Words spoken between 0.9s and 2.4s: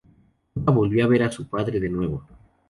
a ver a su padre de nuevo.